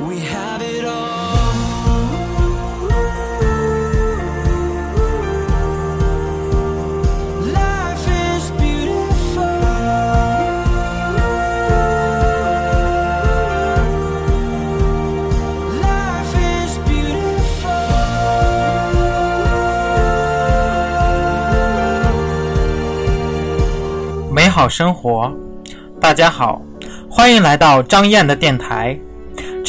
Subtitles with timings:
[0.00, 1.52] We have it all.
[7.52, 9.42] Life is beautiful.
[15.80, 17.70] Life is beautiful.
[24.32, 25.32] 美好生活，
[26.00, 26.60] 大家好，
[27.08, 28.98] 欢迎来到张燕的电台。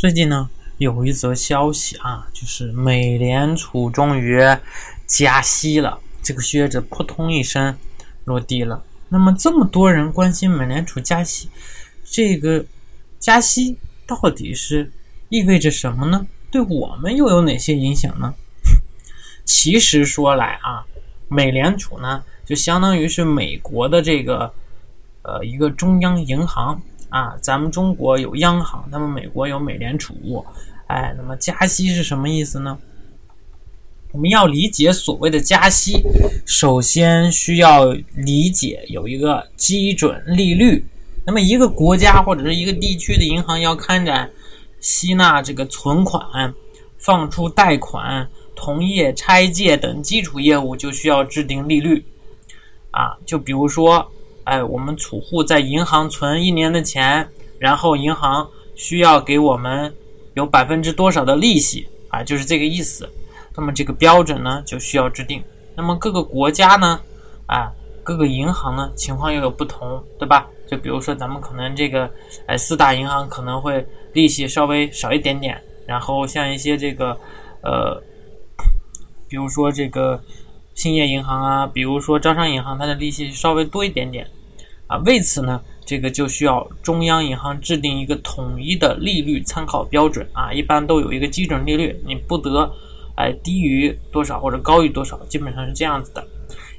[0.00, 0.48] 最近呢，
[0.78, 4.40] 有一则消息啊，就是美联储终于
[5.06, 7.76] 加息了，这个靴子扑通一声
[8.24, 8.82] 落地了。
[9.10, 11.50] 那么这么多人关心美联储加息，
[12.02, 12.64] 这个
[13.18, 14.90] 加息到底是
[15.28, 16.26] 意味着什么呢？
[16.50, 18.32] 对我们又有哪些影响呢？
[19.44, 20.86] 其实说来啊，
[21.28, 24.50] 美联储呢，就相当于是美国的这个
[25.24, 26.80] 呃一个中央银行。
[27.10, 30.14] 啊，咱们中国有央行，那么美国有美联储，
[30.86, 32.78] 哎，那么加息是什么意思呢？
[34.12, 36.04] 我们要理解所谓的加息，
[36.46, 40.84] 首先需要理解有一个基准利率。
[41.26, 44.30] 那么一个国家或者是一个地区的银行要开展
[44.80, 46.54] 吸纳这个存款、
[46.96, 52.04] 放出贷款、同业拆借等基础业务，就需要制定利率。
[52.92, 54.08] 啊，就比如说。
[54.44, 57.28] 哎，我们储户在银行存一年的钱，
[57.58, 59.94] 然后银行需要给我们
[60.34, 63.08] 有百分之多少的利息啊，就是这个意思。
[63.54, 65.42] 那么这个标准呢，就需要制定。
[65.76, 67.00] 那么各个国家呢，
[67.46, 67.70] 啊，
[68.02, 70.48] 各个银行呢，情况又有不同，对吧？
[70.66, 72.10] 就比如说咱们可能这个，
[72.46, 77.16] 哎，四大银行可能会利息稍微少一点点，然后像一些这个，
[77.62, 78.02] 呃，
[79.28, 80.20] 比如说这个。
[80.80, 84.26] 兴业银行啊，比如说招商银行，它的利息稍微多一点点，
[84.86, 92.72] 啊，为此呢，这个就需要中央银行制定一个统一的利率参考标准啊，一般都有一个基准利率，你不得，
[93.14, 96.26] 哎，低于多少或者高于多少，基本上是这样子的。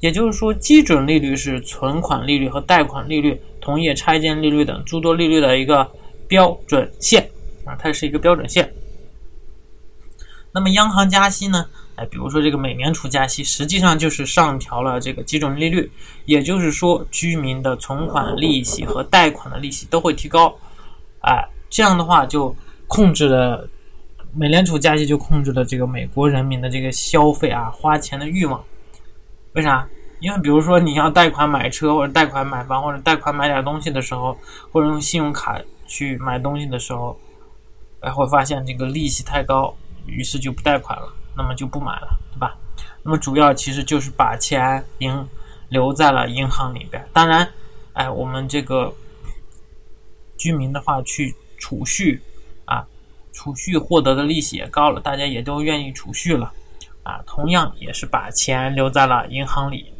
[0.00, 5.90] 也就是说，基准利率是存款利率和贷款利率、同业拆借利率等诸多利率的一个
[6.28, 7.30] 标准线
[7.64, 8.70] 啊，它是一个标准线。
[10.52, 11.64] 那么央行加息呢？
[11.96, 15.90] 哎，比如说这个美联储加息，实际上就是上调了这个基准利率，
[16.26, 20.54] 也就是说，居民的存款利息和贷款的利息都会提高。
[21.20, 22.54] 哎，这样的话就
[22.86, 23.68] 控制了
[24.34, 28.62] 美联储加息，就控制了这个美国人民的这个消费啊，花钱的欲望。
[29.54, 29.88] 为啥？
[30.20, 34.36] 因为比如说你要贷款买车，或者贷款买房，或者贷款买点东西的时候，
[34.72, 37.18] 或者用信用卡去买东西的时候，
[38.00, 39.74] 哎，会发现这个利息太高，
[40.06, 41.12] 于是就不贷款了。
[41.36, 42.56] 那么就不买了，对吧？
[43.02, 45.28] 那么主要其实就是把钱银
[45.68, 47.06] 留在了银行里边。
[47.12, 47.48] 当然，
[47.92, 48.92] 哎，我们这个
[50.36, 52.20] 居民的话去储蓄
[52.64, 52.86] 啊，
[53.32, 56.52] 储蓄获得的利息也高了，大家也都愿意储蓄了
[57.02, 57.22] 啊。
[57.26, 59.92] 同样也是把钱留在了银行里。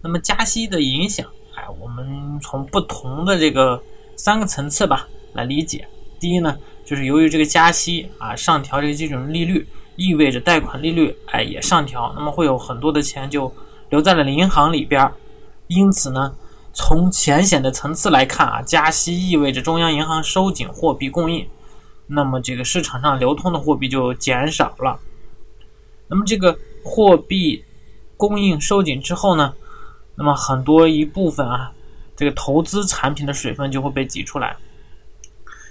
[0.00, 3.82] 那么加息的影响，哎，我们从不同的这个
[4.16, 5.86] 三个层次吧来理解。
[6.18, 9.66] 第一呢，就是由于这个加息啊，上调这个基准利率。
[9.96, 13.52] 意味着贷款利率哎也上调，那么会有很多的钱就
[13.88, 15.10] 留在了银行里边
[15.68, 16.34] 因此呢，
[16.72, 21.46] 从浅显的层次来看啊，加息意味着中央银行收紧货币供应，
[22.06, 25.00] 那么这个市场上流通的货币就减少了。
[26.08, 27.64] 那么这个货币
[28.16, 29.54] 供应收紧之后呢，
[30.14, 31.72] 那么很多一部分啊，
[32.14, 34.56] 这个投资产品的水分就会被挤出来，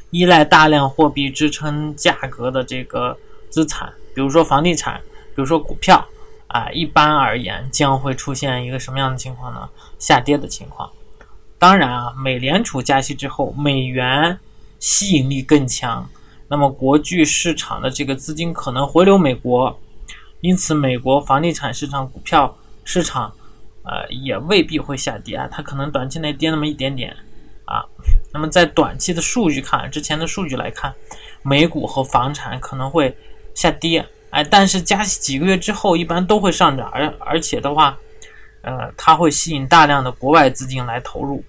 [0.09, 3.17] 依赖大量货币支撑价格的这个
[3.49, 3.93] 资产。
[4.15, 4.99] 比如说房地产，
[5.35, 6.03] 比如说股票，
[6.47, 9.69] 啊，一般而言将会出现一个什么样的情况呢？
[9.99, 10.89] 下跌的情况。
[11.59, 14.39] 当然啊，美联储加息之后，美元
[14.79, 16.09] 吸引力更强，
[16.47, 19.77] 那么国际市场的这个资金可能回流美国，
[20.41, 23.33] 因此美国房地产市场、股票市场，
[23.83, 27.15] 呃，也未必会下跌啊，它可能短期内跌那么一点点
[27.65, 27.83] 啊。
[28.31, 30.93] 那么在短期的数据看，之前的数据来看，
[31.41, 33.17] 美股和房产可能会
[33.55, 37.97] 下跌，哎，但是加息几个月之后，一般都会上涨，而而且的话，
[38.61, 41.43] 呃，它会吸引大量的国外资金来投入。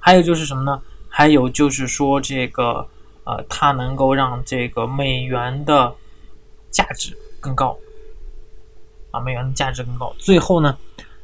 [0.00, 0.82] 还有就是什么呢？
[1.08, 2.88] 还有就是说这个，
[3.24, 5.94] 呃，它能够让这个美元的
[6.70, 7.76] 价值更高，
[9.10, 10.14] 啊，美元的价值更高。
[10.18, 10.78] 最后呢，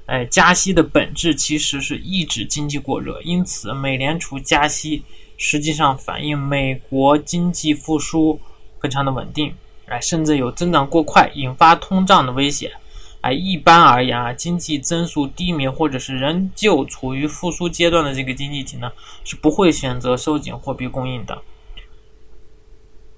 [0.06, 5.04] 哎，加息的本质其实是抑制经济过热，因此美联储加息
[5.38, 8.40] 实际上反映美国经济复苏
[8.82, 9.54] 非常的稳定，
[9.86, 12.72] 哎，甚至有增长过快引发通胀的危险。
[13.20, 18.90] 哎，一般而言啊，经济增速低迷或者是仍旧处于复苏阶段的这个经济体呢，
[19.22, 21.40] 是不会选择收紧货币供应的。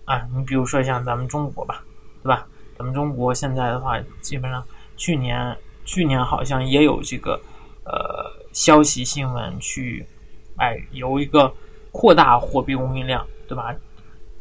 [0.04, 1.82] 啊，你比如说像咱们中国吧，
[2.22, 2.46] 对吧？
[2.76, 4.62] 咱们中国现在的话，基本上
[4.96, 5.56] 去年
[5.86, 7.40] 去年好像也有这个
[7.84, 10.04] 呃消息新闻去，
[10.58, 11.50] 哎，有一个
[11.92, 13.74] 扩大货币供应量，对吧？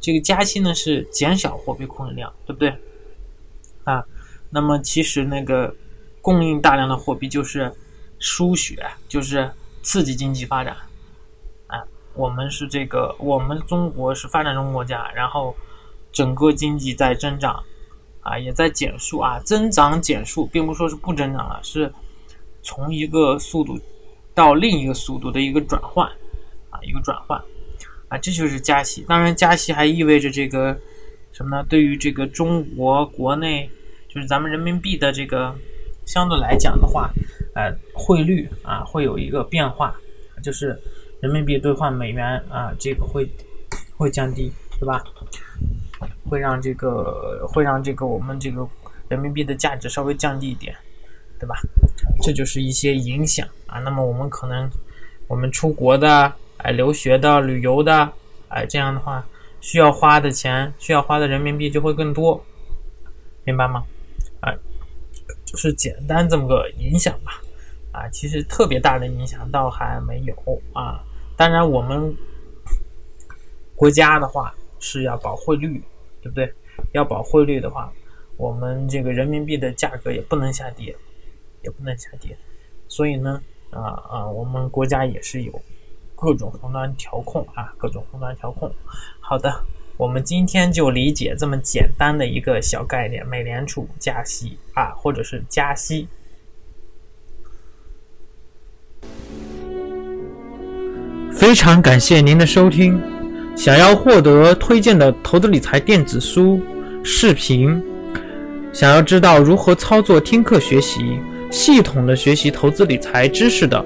[0.03, 2.77] 这个加息呢是减少货币供应量，对不对？
[3.85, 4.03] 啊。
[4.49, 5.73] 那么其实那个
[6.21, 7.73] 供应大量的货币就是
[8.19, 9.49] 输血，就是
[9.81, 10.75] 刺激经济发展。
[11.67, 11.81] 啊，
[12.13, 15.55] 我们是这个，我们中国是发展中国家，然后
[16.11, 17.63] 整个经济在增长，
[18.21, 21.91] 啊，也在减速啊，增长减速，并不说是不增长了，是
[22.61, 23.79] 从一个速度
[24.35, 26.07] 到另一个速度的一个转换，
[26.69, 27.43] 啊，一个转换，
[28.13, 29.03] 啊，这就是加息。
[29.07, 30.77] 当然，加息还意味着这个
[31.31, 31.65] 什么呢？
[31.67, 33.67] 对于这个中国国内。
[34.13, 35.55] 就是咱们人民币的这个
[36.05, 37.11] 相对来讲的话，
[37.55, 39.95] 呃，汇率啊会有一个变化，
[40.43, 40.79] 就是
[41.19, 43.27] 人民币兑换美元啊，这个会
[43.97, 45.03] 会降低，对吧？
[46.29, 48.69] 会让这个会让这个我们这个
[49.09, 50.75] 人民币的价值稍微降低一点，
[51.39, 51.55] 对吧？
[52.21, 53.79] 这就是一些影响啊。
[53.79, 54.69] 那么我们可能
[55.27, 56.31] 我们出国的、
[56.63, 58.11] 哎留学的、旅游的，
[58.47, 59.23] 哎这样的话
[59.61, 62.43] 需要花的钱、需要花的人民币就会更多，
[63.43, 63.83] 明白吗？
[64.39, 64.51] 啊，
[65.45, 67.41] 就是简单这么个影响吧，
[67.91, 71.03] 啊，其实特别大的影响倒还没有啊。
[71.37, 72.15] 当然，我们
[73.75, 75.81] 国家的话是要保汇率，
[76.21, 76.53] 对不对？
[76.91, 77.91] 要保汇率的话，
[78.37, 80.95] 我们这个人民币的价格也不能下跌，
[81.63, 82.37] 也不能下跌。
[82.87, 85.61] 所以呢，啊啊，我们国家也是有
[86.23, 88.73] 各种宏端调控啊，各种宏端调控。
[89.19, 89.53] 好的。
[89.95, 96.07] 我们今天就理解这么简单的一个小概念：美联储加息啊，或者是加息。
[101.31, 102.99] 非常感谢您的收听。
[103.55, 106.59] 想要获得推荐的投资理财电子书、
[107.03, 107.79] 视频，
[108.73, 111.19] 想要知道如何操作听课学习，
[111.51, 113.85] 系统的学习投资理财知识的，